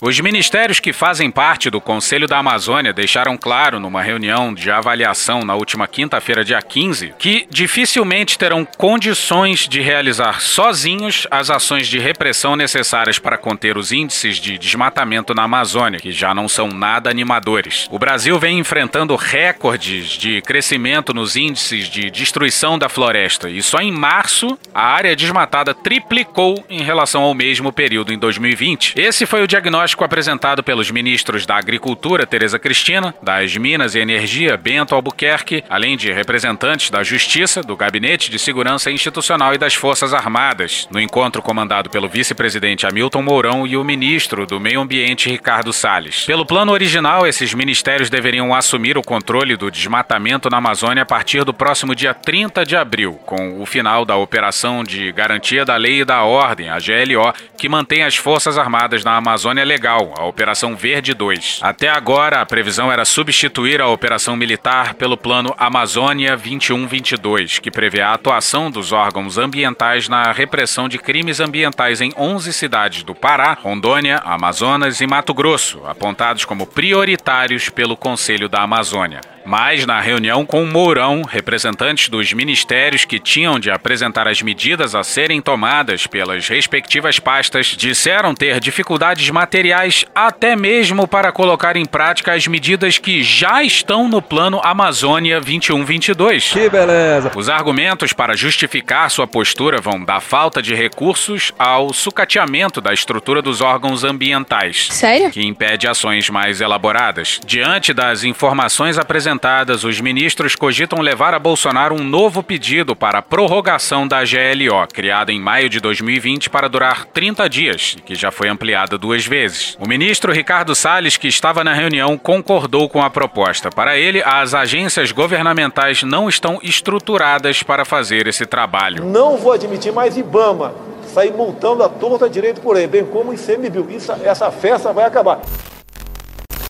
[0.00, 5.40] Os ministérios que fazem parte do Conselho da Amazônia deixaram claro numa reunião de avaliação
[5.40, 11.98] na última quinta-feira, dia 15, que dificilmente terão condições de realizar sozinhos as ações de
[11.98, 17.10] repressão necessárias para conter os índices de desmatamento na Amazônia, que já não são nada
[17.10, 17.88] animadores.
[17.90, 23.80] O Brasil vem enfrentando recordes de crescimento nos índices de destruição da floresta e só
[23.80, 28.94] em março a área desmatada triplicou em relação ao mesmo período em 2020.
[28.96, 34.56] Esse foi o diagnóstico apresentado pelos ministros da Agricultura, Tereza Cristina, das Minas e Energia,
[34.56, 40.12] Bento Albuquerque, além de representantes da Justiça, do Gabinete de Segurança Institucional e das Forças
[40.12, 45.72] Armadas, no encontro comandado pelo vice-presidente Hamilton Mourão e o ministro do Meio Ambiente, Ricardo
[45.72, 46.24] Salles.
[46.24, 51.44] Pelo plano original, esses ministérios deveriam assumir o controle do desmatamento na Amazônia a partir
[51.44, 56.00] do próximo dia 30 de abril, com o final da Operação de Garantia da Lei
[56.00, 60.74] e da Ordem, a GLO, que mantém as Forças Armadas na Amazônia legal, a Operação
[60.74, 61.60] Verde 2.
[61.62, 68.00] Até agora, a previsão era substituir a Operação Militar pelo Plano Amazônia 21-22, que prevê
[68.00, 73.52] a atuação dos órgãos ambientais na repressão de crimes ambientais em 11 cidades do Pará,
[73.52, 79.37] Rondônia, Amazonas e Mato Grosso, apontados como prioritários pelo Conselho da Amazônia.
[79.48, 85.02] Mas na reunião com Mourão, representantes dos ministérios que tinham de apresentar as medidas a
[85.02, 92.34] serem tomadas pelas respectivas pastas disseram ter dificuldades materiais até mesmo para colocar em prática
[92.34, 96.52] as medidas que já estão no plano Amazônia 21-22.
[96.52, 97.32] Que beleza!
[97.34, 103.40] Os argumentos para justificar sua postura vão da falta de recursos ao sucateamento da estrutura
[103.40, 104.88] dos órgãos ambientais.
[104.90, 105.30] Sério?
[105.30, 107.40] Que impede ações mais elaboradas.
[107.46, 109.37] Diante das informações apresentadas,
[109.84, 115.32] os ministros cogitam levar a Bolsonaro um novo pedido para a prorrogação da GLO, criada
[115.32, 119.76] em maio de 2020 para durar 30 dias, que já foi ampliada duas vezes.
[119.80, 123.70] O ministro Ricardo Salles, que estava na reunião, concordou com a proposta.
[123.70, 129.04] Para ele, as agências governamentais não estão estruturadas para fazer esse trabalho.
[129.04, 130.74] Não vou admitir mais IBAMA
[131.08, 133.90] sair montando a torta direito por aí, bem como o ICMBio.
[133.90, 135.40] Isso, essa festa vai acabar.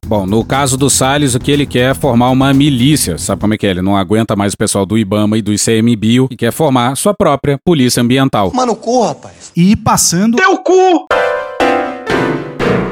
[0.08, 3.18] Bom, no caso do Salles, o que ele quer é formar uma milícia.
[3.18, 3.70] Sabe como é que é?
[3.72, 7.12] Ele não aguenta mais o pessoal do IBAMA e do ICMBio e quer formar sua
[7.12, 8.50] própria polícia ambiental.
[8.54, 9.52] Mano, cu, rapaz.
[9.54, 10.38] E passando.
[10.38, 11.06] Teu cu!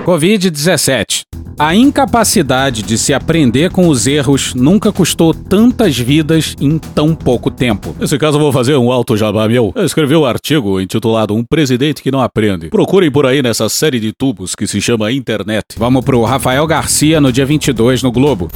[0.05, 1.23] Covid-17.
[1.59, 7.51] A incapacidade de se aprender com os erros nunca custou tantas vidas em tão pouco
[7.51, 7.97] tempo.
[7.99, 9.73] Nesse caso, eu vou fazer um alto jabá meu.
[9.75, 12.69] Eu escrevi um artigo intitulado Um Presidente que Não Aprende.
[12.69, 15.65] Procurem por aí nessa série de tubos que se chama Internet.
[15.79, 18.51] Vamos pro Rafael Garcia no dia 22 no Globo.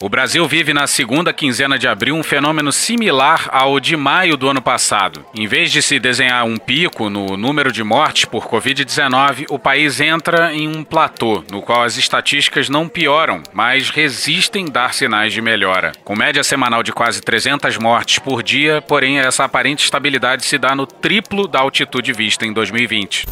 [0.00, 4.48] O Brasil vive na segunda quinzena de abril um fenômeno similar ao de maio do
[4.48, 5.26] ano passado.
[5.34, 10.00] Em vez de se desenhar um pico no número de mortes por Covid-19, o país
[10.00, 15.42] entra em um platô, no qual as estatísticas não pioram, mas resistem dar sinais de
[15.42, 15.90] melhora.
[16.04, 20.76] Com média semanal de quase 300 mortes por dia, porém essa aparente estabilidade se dá
[20.76, 23.26] no triplo da altitude vista em 2020.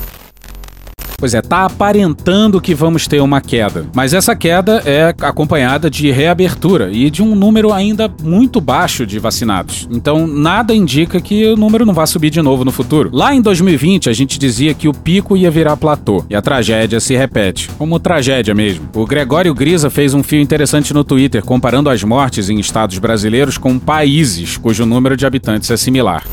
[1.18, 6.10] Pois é, tá aparentando que vamos ter uma queda, mas essa queda é acompanhada de
[6.10, 9.88] reabertura e de um número ainda muito baixo de vacinados.
[9.90, 13.08] Então, nada indica que o número não vai subir de novo no futuro.
[13.12, 17.00] Lá em 2020, a gente dizia que o pico ia virar platô e a tragédia
[17.00, 18.88] se repete, como tragédia mesmo.
[18.94, 23.56] O Gregório Grisa fez um fio interessante no Twitter comparando as mortes em estados brasileiros
[23.56, 26.24] com países cujo número de habitantes é similar.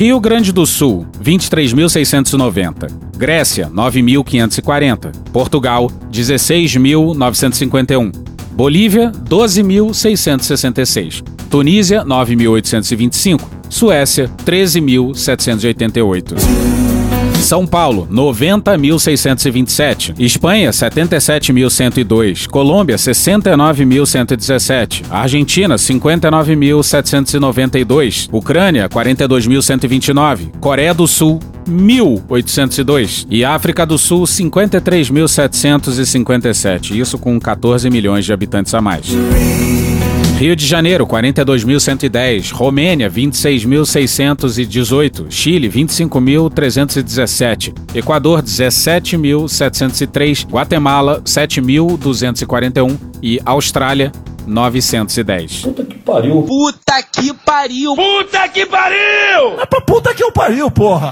[0.00, 2.90] Rio Grande do Sul, 23.690.
[3.18, 5.12] Grécia, 9.540.
[5.30, 8.10] Portugal, 16.951.
[8.50, 11.22] Bolívia, 12.666.
[11.50, 13.42] Tunísia, 9.825.
[13.68, 16.89] Suécia, 13.788.
[17.40, 20.14] São Paulo, 90.627.
[20.18, 22.46] Espanha, 77.102.
[22.46, 25.04] Colômbia, 69.117.
[25.10, 28.28] Argentina, 59.792.
[28.30, 30.52] Ucrânia, 42.129.
[30.60, 33.26] Coreia do Sul, 1.802.
[33.30, 36.96] E África do Sul, 53.757.
[36.96, 39.08] Isso com 14 milhões de habitantes a mais.
[40.40, 42.54] Rio de Janeiro, 42.110.
[42.54, 45.26] Romênia, 26.618.
[45.28, 47.74] Chile, 25.317.
[47.94, 50.48] Equador, 17.703.
[50.48, 52.96] Guatemala, 7.241.
[53.22, 54.10] E Austrália,
[54.46, 55.60] 910.
[55.60, 56.42] Puta que pariu.
[56.44, 57.94] Puta que pariu!
[57.94, 59.60] Puta que pariu!
[59.60, 61.10] É pra puta que eu pariu, porra!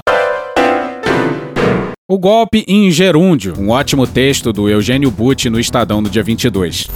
[2.07, 6.87] O golpe em gerúndio, um ótimo texto do Eugênio Butti no Estadão no dia 22.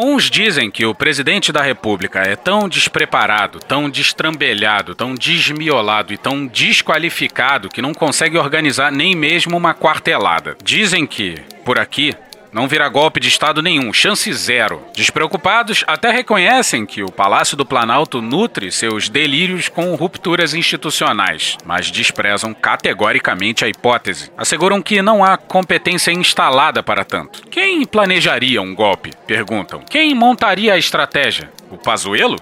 [0.00, 6.16] Uns dizem que o presidente da República é tão despreparado, tão destrambelhado, tão desmiolado e
[6.16, 10.56] tão desqualificado que não consegue organizar nem mesmo uma quartelada.
[10.62, 11.34] Dizem que,
[11.64, 12.14] por aqui,
[12.52, 14.82] não virá golpe de Estado nenhum, chance zero.
[14.94, 21.90] Despreocupados, até reconhecem que o Palácio do Planalto nutre seus delírios com rupturas institucionais, mas
[21.90, 24.30] desprezam categoricamente a hipótese.
[24.36, 27.46] Asseguram que não há competência instalada para tanto.
[27.48, 29.12] Quem planejaria um golpe?
[29.26, 29.82] Perguntam.
[29.88, 31.50] Quem montaria a estratégia?
[31.70, 32.38] O Pazuello?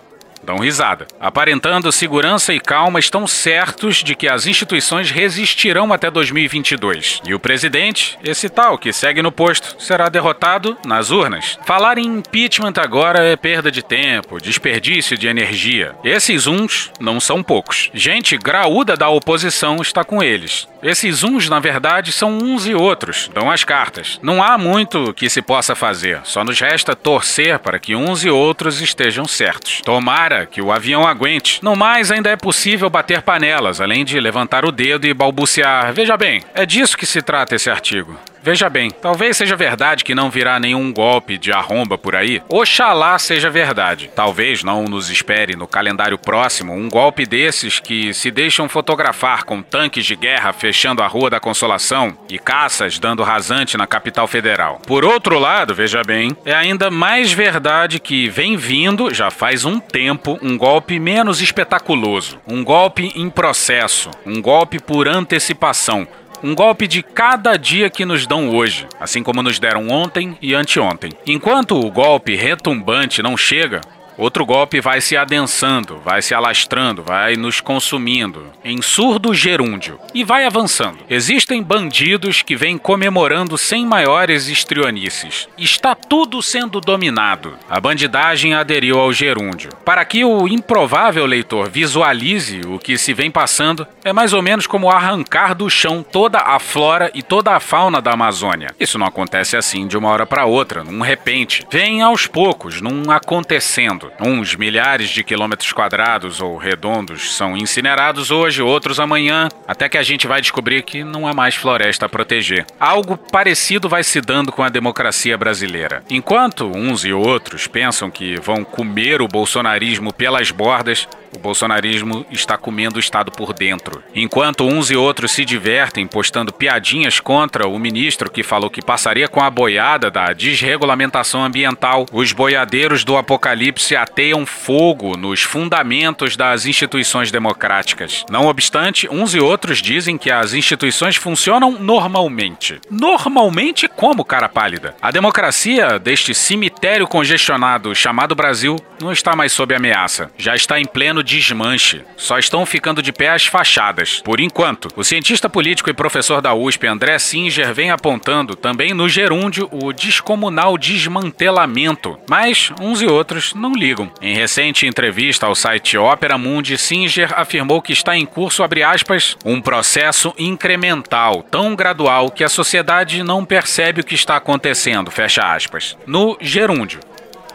[0.46, 1.08] Dão risada.
[1.18, 7.20] Aparentando segurança e calma, estão certos de que as instituições resistirão até 2022.
[7.26, 11.58] E o presidente, esse tal que segue no posto, será derrotado nas urnas.
[11.66, 15.96] Falar em impeachment agora é perda de tempo, desperdício de energia.
[16.04, 17.90] Esses uns não são poucos.
[17.92, 20.68] Gente graúda da oposição está com eles.
[20.82, 24.18] Esses uns, na verdade, são uns e outros, dão as cartas.
[24.22, 28.30] Não há muito que se possa fazer, só nos resta torcer para que uns e
[28.30, 29.80] outros estejam certos.
[29.82, 31.62] Tomara que o avião aguente.
[31.62, 35.92] No mais, ainda é possível bater panelas, além de levantar o dedo e balbuciar.
[35.92, 38.18] Veja bem, é disso que se trata esse artigo.
[38.46, 42.40] Veja bem, talvez seja verdade que não virá nenhum golpe de arromba por aí.
[42.48, 44.08] Oxalá seja verdade.
[44.14, 49.60] Talvez não nos espere no calendário próximo um golpe desses que se deixam fotografar com
[49.60, 54.80] tanques de guerra fechando a Rua da Consolação e caças dando rasante na capital federal.
[54.86, 59.80] Por outro lado, veja bem, é ainda mais verdade que vem vindo, já faz um
[59.80, 62.38] tempo, um golpe menos espetaculoso.
[62.46, 64.08] Um golpe em processo.
[64.24, 66.06] Um golpe por antecipação
[66.42, 70.54] um golpe de cada dia que nos dão hoje, assim como nos deram ontem e
[70.54, 71.12] anteontem.
[71.26, 73.80] Enquanto o golpe retumbante não chega,
[74.18, 80.24] Outro golpe vai se adensando, vai se alastrando, vai nos consumindo, em surdo gerúndio, e
[80.24, 80.98] vai avançando.
[81.08, 85.48] Existem bandidos que vêm comemorando sem maiores estrionices.
[85.58, 87.54] Está tudo sendo dominado.
[87.68, 89.70] A bandidagem aderiu ao gerúndio.
[89.84, 94.66] Para que o improvável leitor visualize o que se vem passando, é mais ou menos
[94.66, 98.74] como arrancar do chão toda a flora e toda a fauna da Amazônia.
[98.80, 101.66] Isso não acontece assim de uma hora para outra, num repente.
[101.70, 104.05] Vem aos poucos, num acontecendo.
[104.20, 110.02] Uns milhares de quilômetros quadrados ou redondos são incinerados hoje, outros amanhã, até que a
[110.02, 112.66] gente vai descobrir que não há mais floresta a proteger.
[112.78, 116.02] Algo parecido vai se dando com a democracia brasileira.
[116.10, 122.56] Enquanto uns e outros pensam que vão comer o bolsonarismo pelas bordas, o bolsonarismo está
[122.56, 124.02] comendo o Estado por dentro.
[124.14, 129.28] Enquanto uns e outros se divertem postando piadinhas contra o ministro que falou que passaria
[129.28, 136.64] com a boiada da desregulamentação ambiental, os boiadeiros do apocalipse ateiam fogo nos fundamentos das
[136.64, 138.24] instituições democráticas.
[138.30, 142.80] Não obstante, uns e outros dizem que as instituições funcionam normalmente.
[142.90, 144.94] Normalmente como, cara pálida?
[145.02, 150.30] A democracia deste cemitério congestionado chamado Brasil não está mais sob ameaça.
[150.38, 152.02] Já está em pleno desmanche.
[152.16, 154.22] Só estão ficando de pé as fachadas.
[154.24, 159.08] Por enquanto, o cientista político e professor da USP André Singer vem apontando também no
[159.08, 162.18] gerúndio o descomunal desmantelamento.
[162.30, 164.10] Mas uns e outros não ligam.
[164.22, 169.60] Em recente entrevista ao site Opera Mundi, Singer afirmou que está em curso, aspas, um
[169.60, 175.96] processo incremental, tão gradual que a sociedade não percebe o que está acontecendo, fecha aspas.
[176.06, 177.00] No gerúndio.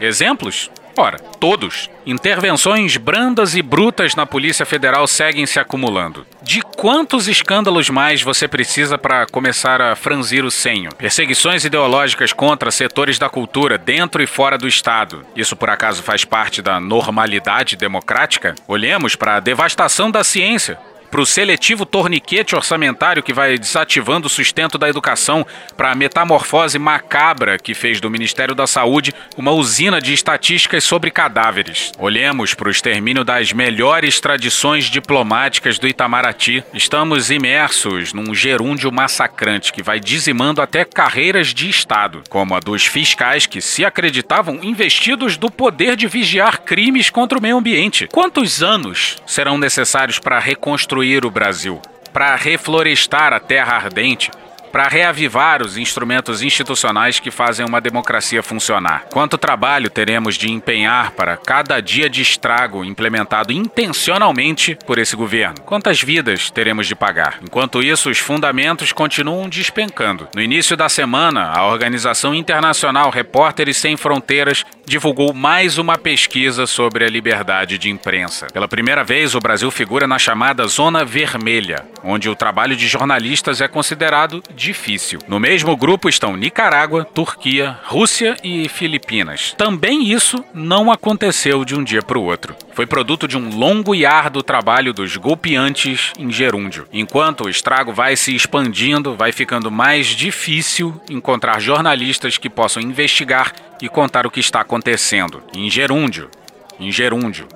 [0.00, 0.70] Exemplos?
[0.96, 1.88] Ora, todos.
[2.04, 6.26] Intervenções brandas e brutas na Polícia Federal seguem se acumulando.
[6.42, 10.90] De quantos escândalos mais você precisa para começar a franzir o senho?
[10.94, 15.24] Perseguições ideológicas contra setores da cultura dentro e fora do Estado.
[15.34, 18.54] Isso por acaso faz parte da normalidade democrática?
[18.68, 20.78] Olhemos para a devastação da ciência
[21.12, 25.46] pro seletivo torniquete orçamentário que vai desativando o sustento da educação
[25.76, 31.10] para a metamorfose macabra que fez do Ministério da Saúde uma usina de estatísticas sobre
[31.10, 31.92] cadáveres.
[31.98, 36.64] Olhemos para o extermínio das melhores tradições diplomáticas do Itamaraty.
[36.72, 42.86] Estamos imersos num gerúndio massacrante que vai dizimando até carreiras de Estado, como a dos
[42.86, 48.08] fiscais que se acreditavam investidos do poder de vigiar crimes contra o meio ambiente.
[48.10, 51.80] Quantos anos serão necessários para reconstruir o Brasil?
[52.12, 54.30] Para reflorestar a terra ardente?
[54.72, 59.04] Para reavivar os instrumentos institucionais que fazem uma democracia funcionar.
[59.12, 65.60] Quanto trabalho teremos de empenhar para cada dia de estrago implementado intencionalmente por esse governo?
[65.66, 67.38] Quantas vidas teremos de pagar?
[67.42, 70.26] Enquanto isso, os fundamentos continuam despencando.
[70.34, 77.04] No início da semana, a Organização Internacional Repórteres Sem Fronteiras divulgou mais uma pesquisa sobre
[77.04, 78.46] a liberdade de imprensa.
[78.52, 83.60] Pela primeira vez, o Brasil figura na chamada Zona Vermelha, onde o trabalho de jornalistas
[83.60, 85.18] é considerado difícil.
[85.26, 89.54] No mesmo grupo estão Nicarágua, Turquia, Rússia e Filipinas.
[89.58, 92.54] Também isso não aconteceu de um dia para o outro.
[92.72, 96.86] Foi produto de um longo e árduo trabalho dos golpeantes em gerúndio.
[96.92, 103.52] Enquanto o estrago vai se expandindo, vai ficando mais difícil encontrar jornalistas que possam investigar
[103.80, 105.42] e contar o que está acontecendo.
[105.54, 106.30] Em gerúndio,
[106.78, 107.48] em gerúndio,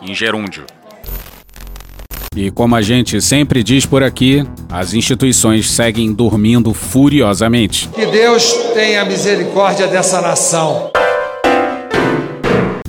[0.00, 0.64] em gerúndio.
[2.36, 7.88] E como a gente sempre diz por aqui, as instituições seguem dormindo furiosamente.
[7.94, 10.90] Que Deus tenha misericórdia dessa nação.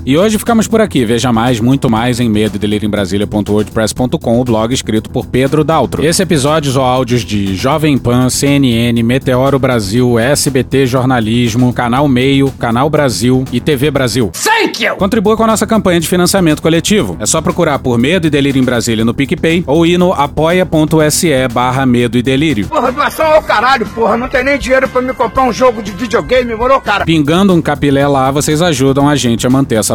[0.06, 1.03] E hoje ficamos por aqui.
[1.03, 6.06] Veja mais, muito mais em medo em Brasília.wordpress.com, o blog escrito por Pedro Daltro.
[6.06, 12.88] Esse episódio ou áudios de Jovem Pan, CNN, Meteoro Brasil, SBT Jornalismo, Canal Meio, Canal
[12.88, 14.32] Brasil e TV Brasil.
[14.32, 14.95] Thank you!
[14.95, 17.18] Contribua com a nossa campanha de financiamento coletivo.
[17.20, 21.47] É só procurar por Medo e Delírio em Brasília no PicPay ou ir no apoia.se
[21.51, 22.68] barra Medo e Delírio.
[22.68, 24.18] Porra, doação ao caralho, porra.
[24.18, 27.06] Não tem nem dinheiro pra me comprar um jogo de videogame, morou, cara?
[27.06, 29.95] Pingando um capilé lá, vocês ajudam a gente a manter essa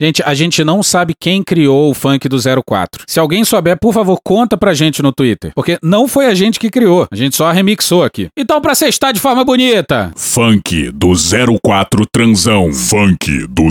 [0.00, 3.02] Gente, a gente não sabe quem criou o funk do 04.
[3.04, 5.50] Se alguém souber, por favor, conta pra gente no Twitter.
[5.56, 8.28] Porque não foi a gente que criou, a gente só remixou aqui.
[8.36, 10.12] Então, pra sextar de forma bonita.
[10.14, 11.14] Funk do
[11.60, 12.72] 04 Transão.
[12.72, 13.64] Funk do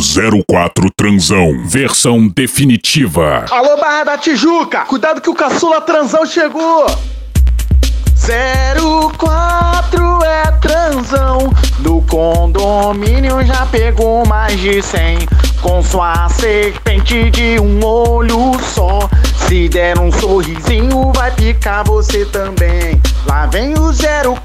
[0.46, 1.64] 04 Transão.
[1.66, 3.46] Versão definitiva.
[3.50, 4.82] Alô, Barra da Tijuca!
[4.82, 6.88] Cuidado que o caçula transão chegou!
[8.20, 15.20] 04 é transão Do condomínio já pegou mais de 100
[15.68, 19.10] Com sua serpente de um olho só.
[19.46, 23.02] Se der um sorrisinho vai picar você também.
[23.26, 23.92] Lá vem o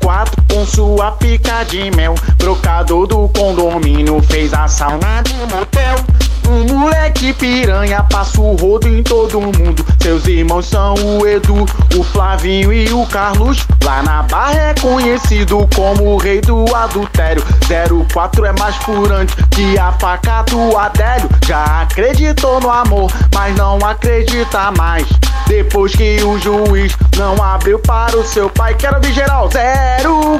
[0.00, 2.16] 04 com sua pica de mel.
[2.38, 9.02] Brocador do condomínio fez a sauna de motel um moleque piranha passa o rodo em
[9.02, 9.84] todo mundo.
[10.00, 11.64] Seus irmãos são o Edu,
[11.96, 13.66] o Flavinho e o Carlos.
[13.84, 17.44] Lá na barra é conhecido como o rei do adultério.
[18.12, 21.28] 04 é mais furante que a faca do Adélio.
[21.46, 25.06] Já acreditou no amor, mas não acredita mais.
[25.46, 29.48] Depois que o juiz não abriu para o seu pai, quero ver geral.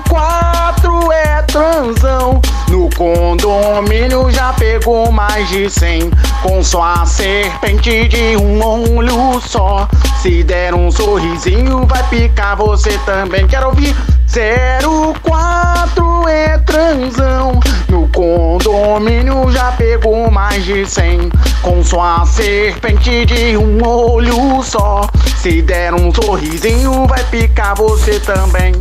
[0.08, 2.40] 04 é transão.
[2.68, 6.10] No condomínio já pegou mais de 100
[6.42, 9.86] Com sua serpente de um olho só.
[10.22, 13.46] Se der um sorrisinho vai picar você também.
[13.46, 13.94] Quero ouvir.
[14.26, 17.60] 04 é transão.
[17.90, 21.28] No condomínio já pegou mais de 100
[21.60, 25.06] Com sua serpente de um olho só.
[25.36, 28.72] Se der um sorrisinho vai picar você também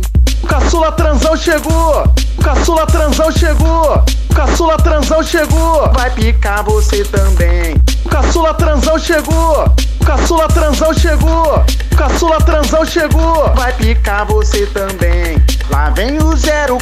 [0.42, 2.04] o caçula transão chegou!
[2.38, 4.04] O caçula transão chegou!
[4.30, 5.92] O caçula transão chegou!
[5.92, 7.76] Vai picar você também!
[8.04, 9.64] O caçula transão chegou!
[10.00, 11.64] O caçula transão chegou!
[11.92, 13.54] O caçula transão chegou!
[13.54, 15.42] Vai picar você também!
[15.70, 16.34] Lá vem o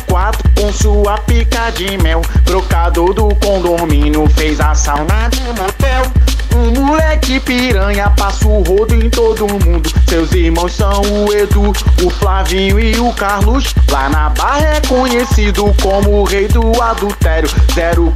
[0.08, 2.22] 04 com sua pica de mel.
[2.44, 6.29] Brocador do condomínio fez a sauna de motel.
[6.54, 9.90] Um moleque piranha passa o rodo em todo mundo.
[10.08, 11.72] Seus irmãos são o Edu,
[12.02, 13.74] o Flavinho e o Carlos.
[13.90, 17.48] Lá na barra é conhecido como o rei do adultério.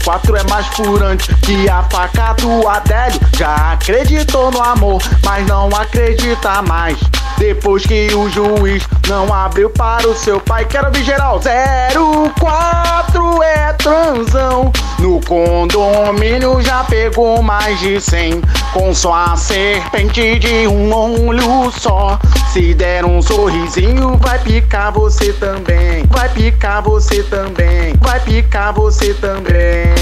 [0.02, 3.20] 04 é mais furante que a faca do Adélio.
[3.36, 6.98] Já acreditou no amor, mas não acredita mais.
[7.38, 11.40] Depois que o juiz não abriu para o seu pai, quero ver geral.
[11.40, 13.03] 04
[13.42, 14.72] é transão.
[14.98, 18.40] No condomínio já pegou mais de 100.
[18.72, 22.18] Com sua serpente de um olho só.
[22.52, 26.04] Se der um sorrisinho, vai picar você também.
[26.08, 27.94] Vai picar você também.
[28.00, 29.94] Vai picar você também.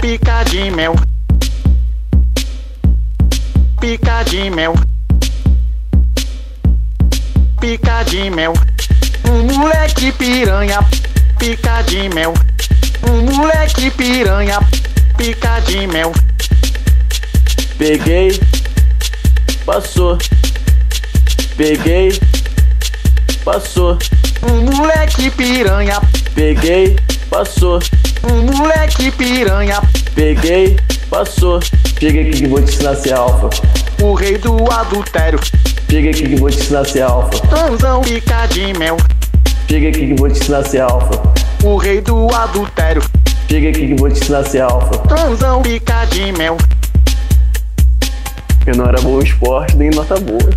[0.00, 0.94] Pica de mel.
[3.80, 4.87] Pica de mel.
[7.68, 8.54] Pica de mel.
[9.30, 10.78] Um moleque piranha.
[11.38, 12.32] Pica de mel.
[13.06, 14.58] Um moleque piranha.
[15.18, 16.10] Pica de mel.
[17.76, 18.40] Peguei,
[19.66, 20.16] passou.
[21.58, 22.18] Peguei,
[23.44, 23.98] passou.
[24.42, 26.00] Um moleque piranha.
[26.34, 26.96] Peguei,
[27.28, 27.80] passou.
[28.24, 29.82] Um moleque piranha.
[30.14, 30.78] Peguei,
[31.10, 31.60] passou.
[32.00, 33.50] Chega aqui que vou te ensinar a ser alfa.
[34.02, 35.38] O rei do adultério.
[35.90, 37.46] Chega aqui que vou te ensinar a ser alfa.
[37.48, 38.98] Transão pica de mel.
[39.66, 41.22] Chega aqui que vou te ensinar a ser alfa.
[41.64, 43.02] O rei do adultério.
[43.48, 44.98] Chega aqui que vou te ensinar a ser alfa.
[45.08, 46.58] Transão pica de mel.
[48.66, 50.50] Eu não era bom esporte, nem nota boa.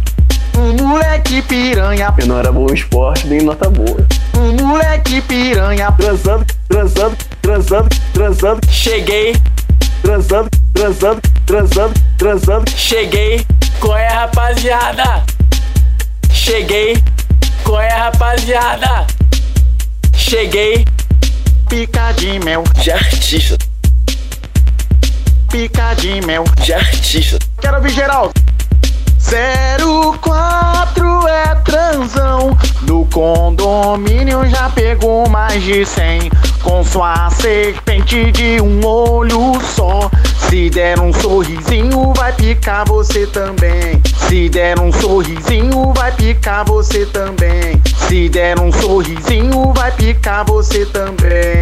[0.57, 2.13] Um moleque piranha.
[2.17, 4.05] Eu não era bom esporte, nem nota boa.
[4.36, 5.93] Um moleque piranha.
[5.93, 8.59] Transando, transando, transando, transando.
[8.69, 9.34] Cheguei.
[10.02, 12.72] Transando, transando, transando, transando.
[12.72, 13.45] Cheguei.
[13.80, 15.24] Qual é, rapaziada?
[16.32, 16.97] Cheguei.
[17.64, 19.06] Qual é, rapaziada?
[20.14, 20.86] Cheguei.
[21.70, 22.64] Pica de mel.
[22.82, 23.58] De artista.
[25.49, 26.43] Pica de mel.
[26.64, 27.38] De artista.
[27.60, 28.32] Quero ver geral.
[30.22, 32.58] 04 é transão.
[32.84, 36.32] No condomínio já pegou mais de 100.
[36.63, 40.09] Com sua serpente de um olho só.
[40.49, 44.01] Se der um sorrisinho, vai picar você também.
[44.27, 47.82] Se der um sorrisinho, vai picar você também.
[48.07, 51.61] Se der um sorrisinho, vai picar você também.